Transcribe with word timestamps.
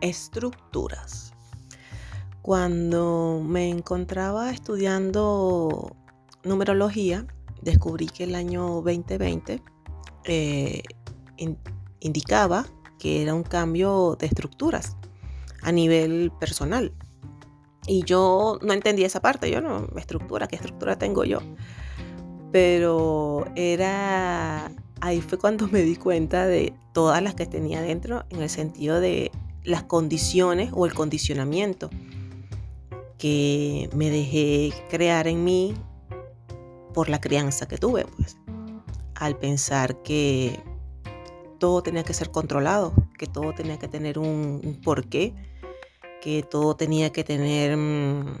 estructuras. 0.00 1.32
Cuando 2.42 3.42
me 3.44 3.68
encontraba 3.68 4.50
estudiando 4.50 5.94
numerología, 6.44 7.26
descubrí 7.62 8.06
que 8.06 8.24
el 8.24 8.34
año 8.34 8.80
2020 8.82 9.62
eh, 10.24 10.82
indicaba 12.00 12.66
que 12.98 13.22
era 13.22 13.34
un 13.34 13.42
cambio 13.42 14.16
de 14.18 14.26
estructuras 14.26 14.96
a 15.62 15.72
nivel 15.72 16.32
personal. 16.38 16.92
Y 17.86 18.04
yo 18.04 18.58
no 18.62 18.72
entendía 18.72 19.06
esa 19.06 19.20
parte, 19.20 19.50
yo 19.50 19.60
no, 19.60 19.88
estructura, 19.96 20.46
¿qué 20.46 20.56
estructura 20.56 20.98
tengo 20.98 21.24
yo? 21.24 21.38
Pero 22.52 23.46
era, 23.56 24.70
ahí 25.00 25.20
fue 25.20 25.38
cuando 25.38 25.68
me 25.68 25.82
di 25.82 25.96
cuenta 25.96 26.46
de 26.46 26.74
todas 26.92 27.22
las 27.22 27.34
que 27.34 27.46
tenía 27.46 27.80
dentro 27.80 28.24
en 28.30 28.42
el 28.42 28.50
sentido 28.50 29.00
de 29.00 29.30
las 29.68 29.82
condiciones 29.82 30.70
o 30.72 30.86
el 30.86 30.94
condicionamiento 30.94 31.90
que 33.18 33.90
me 33.94 34.10
dejé 34.10 34.72
crear 34.88 35.28
en 35.28 35.44
mí 35.44 35.74
por 36.94 37.08
la 37.08 37.20
crianza 37.20 37.68
que 37.68 37.76
tuve, 37.76 38.06
pues, 38.16 38.38
al 39.14 39.36
pensar 39.36 40.02
que 40.02 40.58
todo 41.58 41.82
tenía 41.82 42.02
que 42.02 42.14
ser 42.14 42.30
controlado, 42.30 42.94
que 43.18 43.26
todo 43.26 43.52
tenía 43.52 43.78
que 43.78 43.88
tener 43.88 44.18
un, 44.18 44.80
porqué, 44.82 45.34
que 46.22 46.42
todo 46.42 46.74
tenía 46.74 47.10
que 47.10 47.24
tener 47.24 47.76
mm, 47.76 48.38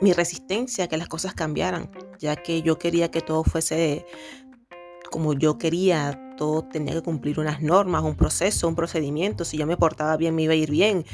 mi 0.00 0.12
resistencia, 0.12 0.88
que 0.88 0.96
las 0.98 1.08
cosas 1.08 1.32
cambiaran, 1.32 1.90
ya 2.18 2.36
que 2.36 2.60
yo 2.60 2.78
quería 2.78 3.10
que 3.10 3.20
todo 3.20 3.44
fuese 3.44 4.04
como 5.14 5.32
yo 5.32 5.58
quería, 5.58 6.34
todo 6.36 6.64
tenía 6.64 6.92
que 6.92 7.00
cumplir 7.00 7.38
unas 7.38 7.62
normas, 7.62 8.02
un 8.02 8.16
proceso, 8.16 8.66
un 8.66 8.74
procedimiento, 8.74 9.44
si 9.44 9.56
yo 9.56 9.64
me 9.64 9.76
portaba 9.76 10.16
bien 10.16 10.34
me 10.34 10.42
iba 10.42 10.54
a 10.54 10.56
ir 10.56 10.72
bien, 10.72 11.04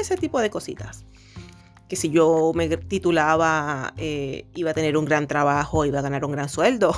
ese 0.00 0.16
tipo 0.16 0.40
de 0.40 0.48
cositas. 0.48 1.04
Que 1.86 1.94
si 1.94 2.08
yo 2.08 2.52
me 2.54 2.74
titulaba 2.78 3.92
eh, 3.98 4.46
iba 4.54 4.70
a 4.70 4.72
tener 4.72 4.96
un 4.96 5.04
gran 5.04 5.26
trabajo, 5.26 5.84
iba 5.84 5.98
a 5.98 6.02
ganar 6.02 6.24
un 6.24 6.32
gran 6.32 6.48
sueldo. 6.48 6.96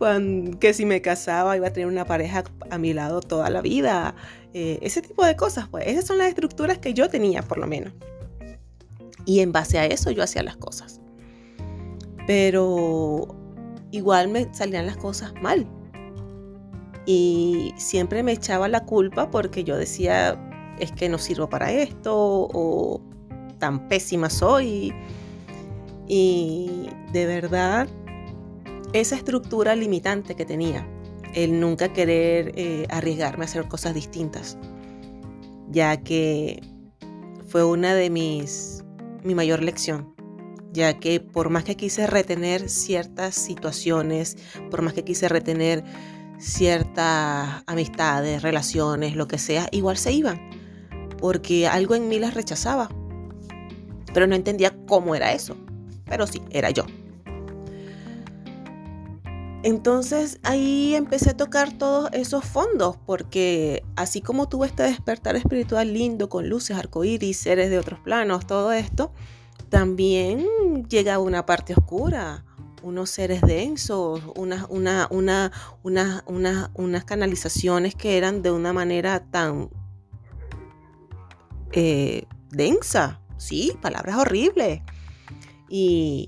que 0.58 0.74
si 0.74 0.84
me 0.84 1.00
casaba 1.00 1.56
iba 1.56 1.68
a 1.68 1.72
tener 1.72 1.86
una 1.86 2.06
pareja 2.06 2.42
a 2.70 2.78
mi 2.78 2.92
lado 2.92 3.20
toda 3.20 3.50
la 3.50 3.62
vida. 3.62 4.16
Eh, 4.52 4.80
ese 4.82 5.00
tipo 5.00 5.24
de 5.24 5.36
cosas, 5.36 5.68
pues 5.68 5.86
esas 5.86 6.04
son 6.04 6.18
las 6.18 6.26
estructuras 6.26 6.78
que 6.78 6.92
yo 6.92 7.08
tenía 7.08 7.42
por 7.42 7.58
lo 7.58 7.68
menos. 7.68 7.92
Y 9.26 9.38
en 9.38 9.52
base 9.52 9.78
a 9.78 9.86
eso 9.86 10.10
yo 10.10 10.24
hacía 10.24 10.42
las 10.42 10.56
cosas. 10.56 10.97
Pero 12.28 13.26
igual 13.90 14.28
me 14.28 14.52
salían 14.52 14.84
las 14.84 14.98
cosas 14.98 15.32
mal. 15.40 15.66
Y 17.06 17.72
siempre 17.78 18.22
me 18.22 18.32
echaba 18.32 18.68
la 18.68 18.84
culpa 18.84 19.30
porque 19.30 19.64
yo 19.64 19.78
decía, 19.78 20.38
es 20.78 20.92
que 20.92 21.08
no 21.08 21.16
sirvo 21.16 21.48
para 21.48 21.72
esto 21.72 22.12
o 22.14 23.00
tan 23.58 23.88
pésima 23.88 24.28
soy. 24.28 24.92
Y 26.06 26.90
de 27.14 27.24
verdad 27.24 27.88
esa 28.92 29.16
estructura 29.16 29.74
limitante 29.74 30.34
que 30.34 30.44
tenía, 30.44 30.86
el 31.34 31.58
nunca 31.58 31.94
querer 31.94 32.52
eh, 32.56 32.86
arriesgarme 32.90 33.44
a 33.44 33.46
hacer 33.46 33.68
cosas 33.68 33.94
distintas, 33.94 34.58
ya 35.70 35.96
que 35.98 36.62
fue 37.46 37.64
una 37.64 37.94
de 37.94 38.10
mis, 38.10 38.84
mi 39.24 39.34
mayor 39.34 39.62
lección, 39.62 40.14
ya 40.72 40.98
que 40.98 41.20
por 41.20 41.50
más 41.50 41.64
que 41.64 41.76
quise 41.76 42.06
retener 42.06 42.68
ciertas 42.68 43.34
situaciones, 43.34 44.36
por 44.70 44.82
más 44.82 44.92
que 44.92 45.04
quise 45.04 45.28
retener 45.28 45.84
ciertas 46.38 47.62
amistades, 47.66 48.42
relaciones, 48.42 49.16
lo 49.16 49.28
que 49.28 49.38
sea, 49.38 49.68
igual 49.72 49.96
se 49.96 50.12
iban, 50.12 50.40
porque 51.18 51.66
algo 51.66 51.94
en 51.94 52.08
mí 52.08 52.18
las 52.18 52.34
rechazaba, 52.34 52.88
pero 54.12 54.26
no 54.26 54.34
entendía 54.34 54.76
cómo 54.86 55.14
era 55.14 55.32
eso, 55.32 55.56
pero 56.04 56.26
sí, 56.26 56.42
era 56.50 56.70
yo. 56.70 56.84
Entonces 59.64 60.38
ahí 60.44 60.94
empecé 60.94 61.30
a 61.30 61.36
tocar 61.36 61.72
todos 61.76 62.10
esos 62.12 62.44
fondos, 62.44 62.96
porque 63.04 63.82
así 63.96 64.20
como 64.20 64.48
tuve 64.48 64.68
este 64.68 64.84
despertar 64.84 65.34
espiritual 65.34 65.92
lindo 65.92 66.28
con 66.28 66.48
luces, 66.48 66.76
arcoíris, 66.76 67.38
seres 67.38 67.68
de 67.68 67.78
otros 67.78 67.98
planos, 67.98 68.46
todo 68.46 68.72
esto, 68.72 69.12
también 69.68 70.46
llega 70.88 71.18
una 71.18 71.46
parte 71.46 71.74
oscura, 71.74 72.44
unos 72.82 73.10
seres 73.10 73.40
densos, 73.42 74.22
unas, 74.36 74.66
una, 74.70 75.08
una, 75.10 76.22
unas 76.74 77.04
canalizaciones 77.04 77.94
que 77.94 78.16
eran 78.16 78.42
de 78.42 78.50
una 78.50 78.72
manera 78.72 79.24
tan 79.30 79.70
eh, 81.72 82.26
densa, 82.50 83.20
sí, 83.36 83.76
palabras 83.80 84.16
horribles. 84.16 84.82
Y, 85.68 86.26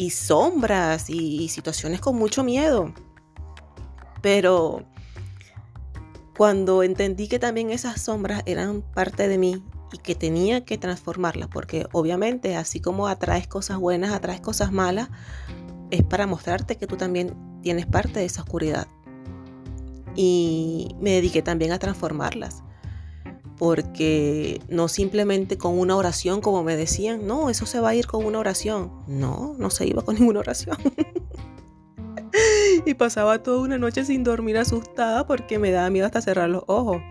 y 0.00 0.08
sombras 0.08 1.10
y, 1.10 1.46
situaciones 1.50 2.00
con 2.00 2.16
mucho 2.16 2.42
miedo. 2.42 2.94
Pero 4.22 4.86
cuando 6.34 6.82
entendí 6.82 7.28
que 7.28 7.38
también 7.38 7.70
esas 7.70 8.00
sombras 8.00 8.42
eran 8.46 8.80
parte 8.80 9.28
de 9.28 9.36
mí 9.36 9.62
y 9.92 9.98
que 9.98 10.14
tenía 10.14 10.64
que 10.64 10.78
transformarlas, 10.78 11.48
porque 11.48 11.86
obviamente 11.92 12.56
así 12.56 12.80
como 12.80 13.08
atraes 13.08 13.46
cosas 13.46 13.78
buenas, 13.78 14.12
atraes 14.12 14.40
cosas 14.40 14.72
malas, 14.72 15.08
es 15.90 16.02
para 16.02 16.26
mostrarte 16.26 16.76
que 16.76 16.86
tú 16.86 16.96
también 16.96 17.34
tienes 17.62 17.86
parte 17.86 18.20
de 18.20 18.26
esa 18.26 18.42
oscuridad. 18.42 18.86
Y 20.16 20.96
me 21.00 21.10
dediqué 21.12 21.42
también 21.42 21.72
a 21.72 21.78
transformarlas 21.78 22.62
porque 23.60 24.62
no 24.70 24.88
simplemente 24.88 25.58
con 25.58 25.78
una 25.78 25.94
oración, 25.94 26.40
como 26.40 26.62
me 26.62 26.76
decían, 26.76 27.26
no, 27.26 27.50
eso 27.50 27.66
se 27.66 27.78
va 27.78 27.90
a 27.90 27.94
ir 27.94 28.06
con 28.06 28.24
una 28.24 28.38
oración. 28.38 28.90
No, 29.06 29.54
no 29.58 29.68
se 29.68 29.86
iba 29.86 30.00
con 30.00 30.14
ninguna 30.18 30.40
oración. 30.40 30.78
y 32.86 32.94
pasaba 32.94 33.42
toda 33.42 33.60
una 33.60 33.76
noche 33.76 34.02
sin 34.06 34.24
dormir 34.24 34.56
asustada 34.56 35.26
porque 35.26 35.58
me 35.58 35.72
daba 35.72 35.90
miedo 35.90 36.06
hasta 36.06 36.22
cerrar 36.22 36.48
los 36.48 36.64
ojos. 36.68 37.02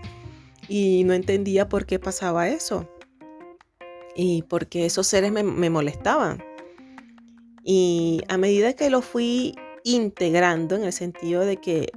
Y 0.70 1.04
no 1.04 1.14
entendía 1.14 1.68
por 1.68 1.86
qué 1.86 2.00
pasaba 2.00 2.48
eso. 2.48 2.88
Y 4.16 4.44
porque 4.44 4.86
esos 4.86 5.08
seres 5.08 5.32
me, 5.32 5.70
molestaban. 5.70 6.44
Y 7.64 8.22
a 8.30 8.38
medida 8.38 8.74
que 8.74 8.90
lo 8.90 9.02
fui 9.02 9.56
integrando 9.84 10.76
en 10.76 10.84
el 10.84 10.94
sentido 10.94 11.42
de 11.42 11.58
que 11.58 11.92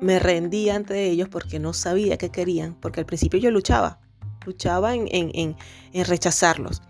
me 0.00 0.18
rendí 0.18 0.70
ante 0.70 1.06
ellos 1.06 1.28
porque 1.28 1.58
no 1.58 1.72
sabía 1.72 2.18
qué 2.18 2.30
querían, 2.30 2.74
porque 2.80 3.00
al 3.00 3.06
principio 3.06 3.38
yo 3.38 3.50
luchaba, 3.50 4.00
luchaba 4.44 4.94
en, 4.94 5.08
en, 5.10 5.56
en, 5.92 6.04
rechazarlos. 6.04 6.82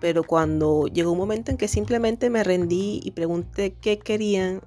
Pero 0.00 0.24
cuando 0.24 0.88
llegó 0.88 1.12
un 1.12 1.18
momento 1.18 1.50
en 1.50 1.56
que 1.56 1.68
simplemente 1.68 2.30
me 2.30 2.42
rendí 2.42 3.00
y 3.04 3.12
pregunté 3.12 3.74
qué 3.80 3.98
querían, 3.98 4.62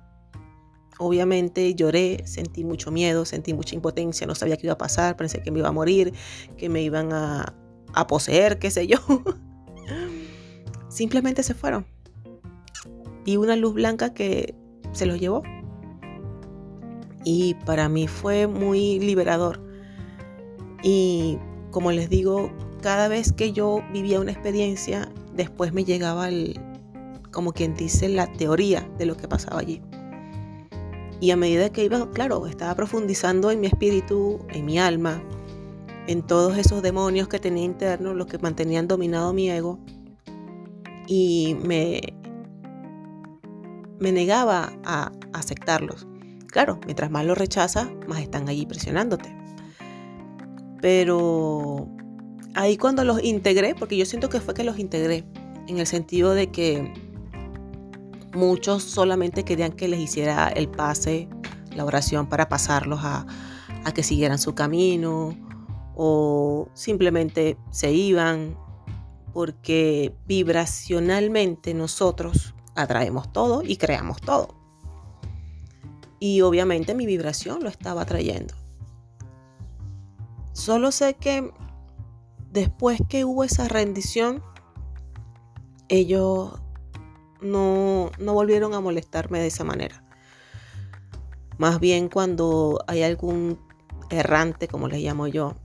obviamente 0.97 1.75
lloré, 1.75 2.23
sentí 2.25 2.63
mucho 2.63 2.91
miedo, 2.91 3.25
sentí 3.25 3.53
mucha 3.53 3.75
impotencia, 3.75 4.25
no 4.27 4.35
sabía 4.35 4.57
qué 4.57 4.67
iba 4.67 4.73
a 4.73 4.77
pasar, 4.77 5.15
pensé 5.15 5.41
que 5.41 5.51
me 5.51 5.59
iba 5.59 5.69
a 5.69 5.73
morir, 5.73 6.13
que 6.57 6.69
me 6.69 6.81
iban 6.81 7.13
a, 7.13 7.53
a 7.93 8.07
poseer, 8.07 8.59
qué 8.59 8.71
sé 8.71 8.87
yo. 8.87 8.97
simplemente 10.89 11.43
se 11.43 11.53
fueron. 11.53 11.85
Y 13.25 13.37
una 13.37 13.55
luz 13.55 13.73
blanca 13.73 14.13
que 14.13 14.55
se 14.93 15.05
los 15.05 15.19
llevó 15.19 15.43
y 17.23 17.55
para 17.65 17.89
mí 17.89 18.07
fue 18.07 18.47
muy 18.47 18.99
liberador. 18.99 19.59
Y 20.83 21.37
como 21.71 21.91
les 21.91 22.09
digo, 22.09 22.51
cada 22.81 23.07
vez 23.07 23.33
que 23.33 23.51
yo 23.51 23.83
vivía 23.91 24.19
una 24.19 24.31
experiencia, 24.31 25.11
después 25.33 25.73
me 25.73 25.83
llegaba 25.83 26.29
el, 26.29 26.59
como 27.31 27.51
quien 27.51 27.73
dice, 27.73 28.07
la 28.07 28.31
teoría 28.31 28.87
de 28.97 29.07
lo 29.07 29.17
que 29.17 29.27
pasaba 29.27 29.59
allí. 29.59 29.81
Y 31.25 31.31
a 31.31 31.35
medida 31.35 31.71
que 31.71 31.83
iba, 31.83 32.07
claro, 32.11 32.45
estaba 32.45 32.75
profundizando 32.75 33.49
en 33.49 33.59
mi 33.59 33.65
espíritu, 33.65 34.45
en 34.49 34.63
mi 34.63 34.77
alma, 34.77 35.23
en 36.05 36.21
todos 36.21 36.55
esos 36.55 36.83
demonios 36.83 37.27
que 37.27 37.39
tenía 37.39 37.63
internos, 37.63 38.15
los 38.15 38.27
que 38.27 38.37
mantenían 38.37 38.87
dominado 38.87 39.33
mi 39.33 39.49
ego, 39.49 39.79
y 41.07 41.57
me, 41.63 41.99
me 43.99 44.11
negaba 44.11 44.71
a 44.83 45.11
aceptarlos. 45.33 46.05
Claro, 46.45 46.79
mientras 46.85 47.09
más 47.09 47.25
lo 47.25 47.33
rechazas, 47.33 47.87
más 48.07 48.21
están 48.21 48.47
allí 48.47 48.67
presionándote. 48.67 49.35
Pero 50.79 51.87
ahí 52.53 52.77
cuando 52.77 53.03
los 53.03 53.23
integré, 53.23 53.73
porque 53.73 53.97
yo 53.97 54.05
siento 54.05 54.29
que 54.29 54.41
fue 54.41 54.53
que 54.53 54.63
los 54.63 54.77
integré, 54.77 55.23
en 55.67 55.79
el 55.79 55.87
sentido 55.87 56.35
de 56.35 56.51
que 56.51 56.93
muchos 58.35 58.83
solamente 58.83 59.43
querían 59.43 59.71
que 59.71 59.87
les 59.87 59.99
hiciera 59.99 60.49
el 60.49 60.67
pase, 60.69 61.27
la 61.75 61.85
oración 61.85 62.27
para 62.27 62.49
pasarlos 62.49 62.99
a, 63.03 63.25
que 63.93 64.03
siguieran 64.03 64.39
su 64.39 64.55
camino 64.55 65.37
o 65.95 66.67
simplemente 66.73 67.55
se 67.69 67.91
iban 67.91 68.57
porque 69.31 70.15
vibracionalmente 70.25 71.73
nosotros 71.75 72.55
atraemos 72.75 73.31
todo 73.31 73.61
y 73.63 73.77
creamos 73.77 74.21
todo. 74.21 74.55
Y 76.19 76.41
obviamente 76.41 76.95
mi 76.95 77.05
vibración 77.05 77.61
lo 77.61 77.69
estaba 77.69 78.05
trayendo. 78.05 78.55
Solo 80.53 80.91
sé 80.91 81.13
que 81.13 81.51
después 82.51 82.99
que 83.07 83.23
hubo 83.23 83.43
esa 83.43 83.67
rendición, 83.67 84.41
ellos 85.89 86.59
no, 87.41 88.11
no 88.19 88.33
volvieron 88.33 88.73
a 88.73 88.81
molestarme 88.81 89.39
de 89.39 89.47
esa 89.47 89.63
manera. 89.63 90.03
Más 91.57 91.79
bien 91.79 92.09
cuando 92.09 92.83
hay 92.87 93.03
algún 93.03 93.59
errante, 94.09 94.67
como 94.67 94.87
le 94.87 94.99
llamo 94.99 95.27
yo, 95.27 95.55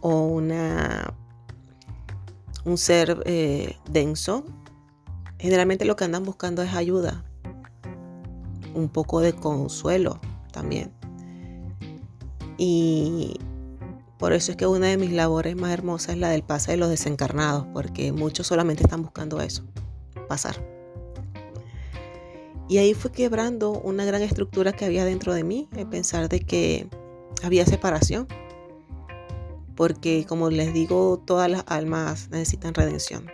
o 0.00 0.26
una, 0.26 1.14
un 2.64 2.78
ser 2.78 3.22
eh, 3.24 3.76
denso, 3.90 4.44
generalmente 5.38 5.84
lo 5.84 5.96
que 5.96 6.04
andan 6.04 6.24
buscando 6.24 6.62
es 6.62 6.74
ayuda, 6.74 7.24
un 8.74 8.88
poco 8.88 9.20
de 9.20 9.32
consuelo 9.32 10.20
también. 10.52 10.92
Y 12.58 13.38
por 14.18 14.32
eso 14.32 14.52
es 14.52 14.56
que 14.56 14.66
una 14.66 14.86
de 14.86 14.96
mis 14.96 15.12
labores 15.12 15.56
más 15.56 15.72
hermosas 15.72 16.10
es 16.10 16.18
la 16.18 16.28
del 16.28 16.42
pase 16.42 16.72
de 16.72 16.76
los 16.76 16.88
desencarnados, 16.88 17.66
porque 17.72 18.12
muchos 18.12 18.46
solamente 18.46 18.82
están 18.82 19.02
buscando 19.02 19.40
eso, 19.40 19.64
pasar. 20.26 20.62
Y 22.68 22.78
ahí 22.78 22.94
fue 22.94 23.12
quebrando 23.12 23.72
una 23.72 24.04
gran 24.04 24.22
estructura 24.22 24.72
que 24.72 24.84
había 24.84 25.04
dentro 25.04 25.32
de 25.32 25.44
mí, 25.44 25.68
el 25.76 25.86
pensar 25.86 26.28
de 26.28 26.40
que 26.40 26.88
había 27.42 27.64
separación. 27.64 28.26
Porque 29.76 30.24
como 30.26 30.50
les 30.50 30.72
digo, 30.72 31.22
todas 31.24 31.50
las 31.50 31.64
almas 31.68 32.28
necesitan 32.30 32.74
redención. 32.74 33.30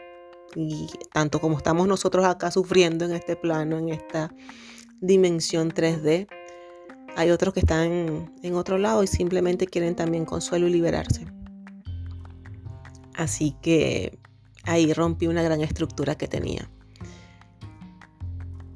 Y 0.55 0.89
tanto 1.13 1.41
como 1.41 1.57
estamos 1.57 1.89
nosotros 1.89 2.27
acá 2.27 2.51
sufriendo 2.51 3.05
en 3.07 3.13
este 3.13 3.37
plano, 3.37 3.79
en 3.79 3.89
esta 3.89 4.35
dimensión 5.01 5.71
3D, 5.71 6.29
hay 7.17 7.31
otros 7.31 7.55
que 7.55 7.61
están 7.61 8.33
en 8.43 8.55
otro 8.55 8.77
lado 8.77 9.03
y 9.03 9.07
simplemente 9.07 9.67
quieren 9.67 9.95
también 9.95 10.25
consuelo 10.25 10.67
y 10.67 10.73
liberarse. 10.73 11.27
Así 13.15 13.57
que 13.63 14.19
ahí 14.65 14.93
rompí 14.93 15.27
una 15.27 15.43
gran 15.43 15.61
estructura 15.61 16.17
que 16.17 16.29
tenía. 16.29 16.71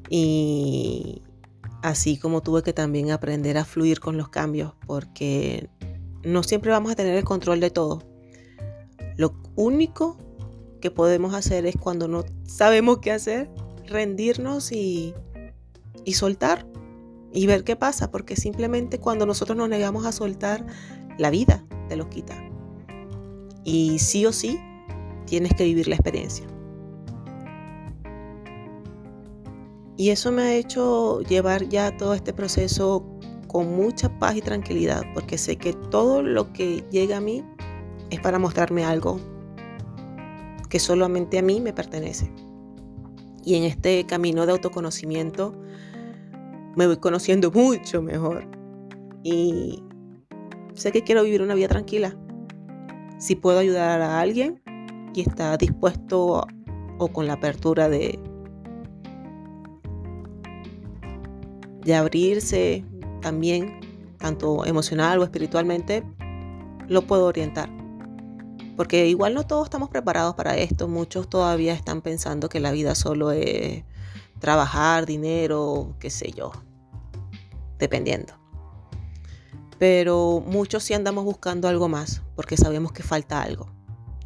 Y 0.09 1.23
así 1.83 2.19
como 2.19 2.43
tuve 2.43 2.63
que 2.63 2.73
también 2.73 3.11
aprender 3.11 3.59
a 3.59 3.65
fluir 3.65 4.01
con 4.01 4.17
los 4.17 4.29
cambios, 4.29 4.73
porque 4.87 5.69
no 6.25 6.43
siempre 6.43 6.71
vamos 6.71 6.93
a 6.93 6.97
tener 6.97 7.17
el 7.17 7.25
control 7.25 7.61
de 7.61 7.71
todo. 7.71 8.03
Lo 9.17 9.35
único 9.55 10.19
que 10.81 10.91
podemos 10.91 11.35
hacer 11.35 11.67
es 11.67 11.77
cuando 11.77 12.09
no 12.09 12.25
sabemos 12.45 12.99
qué 12.99 13.13
hacer, 13.13 13.51
rendirnos 13.87 14.73
y, 14.73 15.15
y 16.05 16.15
soltar 16.15 16.67
y 17.33 17.47
ver 17.47 17.65
qué 17.65 17.77
pasa, 17.77 18.11
porque 18.11 18.37
simplemente 18.37 18.99
cuando 18.99 19.27
nosotros 19.27 19.57
nos 19.57 19.69
negamos 19.69 20.07
a 20.07 20.13
soltar, 20.13 20.67
la 21.19 21.31
vida 21.31 21.65
te 21.89 21.97
los 21.97 22.09
quita. 22.09 22.35
Y 23.65 23.99
sí 23.99 24.27
o 24.27 24.33
sí, 24.33 24.59
tienes 25.27 25.55
que 25.55 25.65
vivir 25.65 25.89
la 25.89 25.97
experiencia. 25.97 26.47
Y 29.97 30.11
eso 30.11 30.31
me 30.31 30.43
ha 30.43 30.55
hecho 30.55 31.21
llevar 31.23 31.69
ya 31.69 31.97
todo 31.97 32.15
este 32.15 32.33
proceso 32.33 33.07
con 33.49 33.75
mucha 33.75 34.19
paz 34.19 34.37
y 34.37 34.43
tranquilidad, 34.43 35.03
porque 35.15 35.39
sé 35.39 35.57
que 35.57 35.73
todo 35.73 36.23
lo 36.23 36.53
que 36.53 36.85
llega 36.91 37.17
a 37.17 37.21
mí 37.21 37.43
es 38.11 38.21
para 38.21 38.39
mostrarme 38.39 38.85
algo 38.85 39.19
que 40.69 40.79
solamente 40.79 41.39
a 41.39 41.43
mí 41.43 41.61
me 41.61 41.73
pertenece. 41.73 42.31
Y 43.45 43.55
en 43.55 43.65
este 43.65 44.05
camino 44.05 44.45
de 44.45 44.53
autoconocimiento, 44.53 45.55
me 46.75 46.87
voy 46.87 46.97
conociendo 46.99 47.51
mucho 47.55 48.03
mejor. 48.03 48.47
Y 49.23 49.83
sé 50.75 50.93
que 50.93 51.03
quiero 51.03 51.23
vivir 51.23 51.43
una 51.43 51.55
vida 51.55 51.69
tranquila. 51.69 52.17
Si 53.19 53.35
puedo 53.35 53.59
ayudar 53.59 54.03
a 54.03 54.21
alguien 54.21 54.63
y 55.15 55.23
está 55.23 55.57
dispuesto 55.57 56.47
o 56.99 57.09
con 57.09 57.27
la 57.27 57.35
apertura 57.35 57.89
de, 57.89 58.19
de 61.87 61.95
abrirse 61.95 62.85
también, 63.23 63.81
tanto 64.19 64.67
emocional 64.67 65.21
o 65.21 65.25
espiritualmente, 65.25 66.03
lo 66.89 67.07
puedo 67.07 67.27
orientar. 67.27 67.71
Porque 68.77 69.07
igual 69.07 69.35
no 69.35 69.47
todos 69.47 69.67
estamos 69.67 69.89
preparados 69.89 70.35
para 70.35 70.57
esto. 70.57 70.89
Muchos 70.89 71.31
todavía 71.31 71.73
están 71.73 72.03
pensando 72.03 72.49
que 72.49 72.61
la 72.61 72.73
vida 72.73 72.95
solo 72.95 73.31
es 73.31 73.85
trabajar, 74.41 75.07
dinero, 75.07 75.95
qué 76.01 76.11
sé 76.11 76.33
yo, 76.33 76.53
dependiendo. 77.79 78.35
Pero 79.79 80.43
muchos 80.45 80.83
sí 80.83 80.93
andamos 80.93 81.25
buscando 81.25 81.69
algo 81.69 81.89
más, 81.89 82.23
porque 82.35 82.57
sabemos 82.57 82.93
que 82.93 83.03
falta 83.03 83.41
algo. 83.41 83.71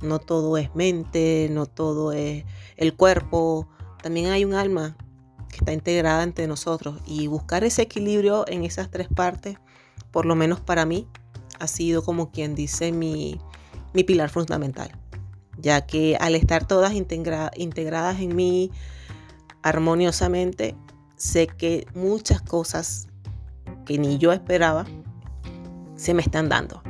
No 0.01 0.19
todo 0.19 0.57
es 0.57 0.75
mente, 0.75 1.49
no 1.53 1.67
todo 1.67 2.12
es 2.12 2.45
el 2.77 2.97
cuerpo, 2.97 3.69
también 4.03 4.31
hay 4.31 4.47
un 4.47 4.55
alma 4.55 4.97
que 5.50 5.58
está 5.58 5.73
integrada 5.73 6.23
entre 6.23 6.47
nosotros 6.47 6.97
y 7.06 7.26
buscar 7.26 7.64
ese 7.64 7.82
equilibrio 7.82 8.44
en 8.49 8.64
esas 8.64 8.91
tres 8.91 9.08
partes, 9.08 9.58
por 10.11 10.26
lo 10.26 10.35
menos 10.35 10.61
para 10.61 10.87
mí, 10.87 11.06
ha 11.58 11.67
sido 11.67 12.02
como 12.02 12.31
quien 12.31 12.55
dice 12.55 12.93
mi, 12.93 13.38
mi 13.93 14.05
pilar 14.05 14.31
fundamental, 14.31 14.91
ya 15.58 15.87
que 15.87 16.17
al 16.20 16.35
estar 16.35 16.67
todas 16.67 16.94
integradas 16.94 18.20
en 18.20 18.35
mí 18.35 18.70
armoniosamente, 19.62 20.75
sé 21.17 21.47
que 21.47 21.87
muchas 21.94 22.41
cosas 22.41 23.08
que 23.85 23.99
ni 23.99 24.19
yo 24.19 24.32
esperaba 24.32 24.87
se 25.97 26.14
me 26.14 26.23
están 26.23 26.49
dando. 26.49 26.82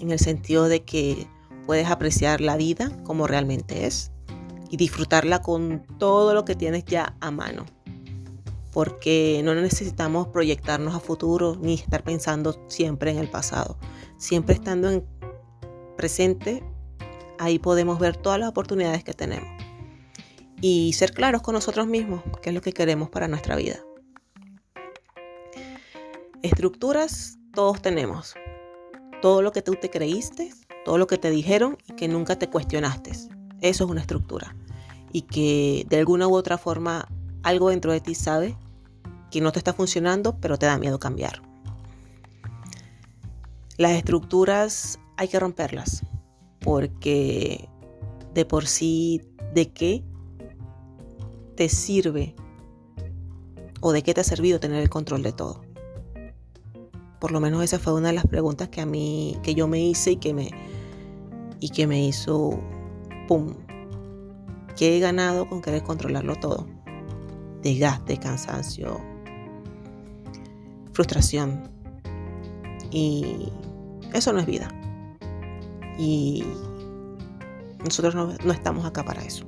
En 0.00 0.10
el 0.10 0.18
sentido 0.18 0.68
de 0.68 0.84
que 0.84 1.26
puedes 1.66 1.88
apreciar 1.88 2.40
la 2.40 2.56
vida 2.56 2.90
como 3.04 3.26
realmente 3.26 3.86
es 3.86 4.10
y 4.70 4.76
disfrutarla 4.76 5.42
con 5.42 5.84
todo 5.98 6.32
lo 6.32 6.44
que 6.44 6.54
tienes 6.54 6.84
ya 6.84 7.14
a 7.20 7.30
mano. 7.30 7.66
Porque 8.78 9.40
no 9.42 9.56
necesitamos 9.56 10.28
proyectarnos 10.28 10.94
a 10.94 11.00
futuro 11.00 11.56
ni 11.60 11.74
estar 11.74 12.04
pensando 12.04 12.64
siempre 12.68 13.10
en 13.10 13.18
el 13.18 13.28
pasado. 13.28 13.76
Siempre 14.18 14.54
estando 14.54 14.88
en 14.88 15.04
presente, 15.96 16.62
ahí 17.40 17.58
podemos 17.58 17.98
ver 17.98 18.16
todas 18.16 18.38
las 18.38 18.48
oportunidades 18.48 19.02
que 19.02 19.14
tenemos. 19.14 19.48
Y 20.60 20.92
ser 20.92 21.12
claros 21.12 21.42
con 21.42 21.54
nosotros 21.54 21.88
mismos, 21.88 22.22
qué 22.40 22.50
es 22.50 22.54
lo 22.54 22.60
que 22.60 22.72
queremos 22.72 23.10
para 23.10 23.26
nuestra 23.26 23.56
vida. 23.56 23.80
Estructuras 26.44 27.36
todos 27.54 27.82
tenemos. 27.82 28.36
Todo 29.20 29.42
lo 29.42 29.50
que 29.50 29.60
tú 29.60 29.74
te 29.74 29.90
creíste, 29.90 30.52
todo 30.84 30.98
lo 30.98 31.08
que 31.08 31.18
te 31.18 31.30
dijeron 31.30 31.78
y 31.88 31.94
que 31.94 32.06
nunca 32.06 32.38
te 32.38 32.48
cuestionaste. 32.48 33.10
Eso 33.10 33.30
es 33.60 33.90
una 33.90 34.02
estructura. 34.02 34.54
Y 35.12 35.22
que 35.22 35.84
de 35.88 35.98
alguna 35.98 36.28
u 36.28 36.36
otra 36.36 36.58
forma 36.58 37.08
algo 37.42 37.70
dentro 37.70 37.90
de 37.90 38.00
ti 38.00 38.14
sabe 38.14 38.56
que 39.30 39.40
no 39.40 39.52
te 39.52 39.58
está 39.58 39.72
funcionando, 39.72 40.38
pero 40.40 40.58
te 40.58 40.66
da 40.66 40.78
miedo 40.78 40.98
cambiar. 40.98 41.42
Las 43.76 43.92
estructuras 43.92 44.98
hay 45.16 45.28
que 45.28 45.38
romperlas 45.38 46.04
porque 46.60 47.68
de 48.34 48.44
por 48.44 48.66
sí, 48.66 49.22
¿de 49.54 49.70
qué 49.70 50.04
te 51.56 51.68
sirve 51.68 52.34
o 53.80 53.92
de 53.92 54.02
qué 54.02 54.14
te 54.14 54.20
ha 54.20 54.24
servido 54.24 54.60
tener 54.60 54.82
el 54.82 54.90
control 54.90 55.22
de 55.22 55.32
todo? 55.32 55.62
Por 57.20 57.32
lo 57.32 57.40
menos 57.40 57.62
esa 57.64 57.78
fue 57.78 57.94
una 57.94 58.08
de 58.08 58.14
las 58.14 58.26
preguntas 58.26 58.68
que 58.68 58.80
a 58.80 58.86
mí, 58.86 59.36
que 59.42 59.54
yo 59.54 59.66
me 59.66 59.80
hice 59.80 60.12
y 60.12 60.16
que 60.16 60.34
me, 60.34 60.50
y 61.60 61.70
que 61.70 61.86
me 61.86 62.04
hizo, 62.04 62.60
¡pum! 63.26 63.54
¿Qué 64.76 64.96
he 64.96 65.00
ganado 65.00 65.48
con 65.48 65.60
querer 65.60 65.82
controlarlo 65.82 66.36
todo? 66.36 66.68
Desgaste, 67.62 68.18
cansancio, 68.18 69.00
frustración. 70.98 71.62
Y 72.90 73.52
eso 74.14 74.32
no 74.32 74.40
es 74.40 74.46
vida. 74.46 74.68
Y 75.96 76.42
nosotros 77.84 78.16
no, 78.16 78.34
no 78.44 78.52
estamos 78.52 78.84
acá 78.84 79.04
para 79.04 79.22
eso. 79.22 79.44